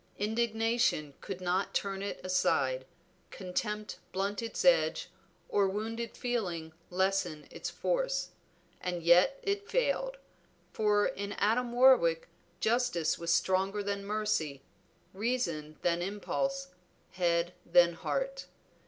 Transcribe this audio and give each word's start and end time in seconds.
Indignation 0.17 1.13
could 1.21 1.41
not 1.41 1.75
turn 1.75 2.01
it 2.01 2.19
aside, 2.23 2.85
contempt 3.29 3.99
blunt 4.11 4.41
its 4.41 4.65
edge, 4.65 5.09
or 5.47 5.67
wounded 5.67 6.17
feeling 6.17 6.73
lessen 6.89 7.45
its 7.51 7.69
force; 7.69 8.29
and 8.81 9.03
yet 9.03 9.39
it 9.43 9.69
failed: 9.69 10.17
for 10.73 11.05
in 11.05 11.33
Adam 11.33 11.71
Warwick 11.71 12.29
justice 12.59 13.19
was 13.19 13.31
stronger 13.31 13.83
than 13.83 14.03
mercy, 14.03 14.63
reason 15.13 15.77
than 15.83 16.01
impulse, 16.01 16.69
head 17.11 17.53
than 17.63 17.93
heart. 17.93 18.47